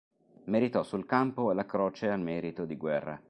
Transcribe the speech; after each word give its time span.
Meritò 0.45 0.81
sul 0.81 1.05
campo 1.05 1.51
la 1.51 1.67
Croce 1.67 2.09
al 2.09 2.21
Merito 2.21 2.65
di 2.65 2.75
Guerra. 2.75 3.19